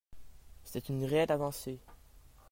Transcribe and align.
C’est 0.63 0.89
une 0.89 1.05
réelle 1.05 1.31
avancée. 1.31 1.77